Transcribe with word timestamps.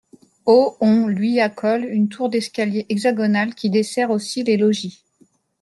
Au 0.47 0.77
on 0.81 1.05
lui 1.05 1.39
accole 1.39 1.85
une 1.85 2.09
tour 2.09 2.29
d'escalier 2.31 2.87
hexagonale 2.89 3.53
qui 3.53 3.69
dessert 3.69 4.09
aussi 4.09 4.43
les 4.43 4.57
logis. 4.57 5.03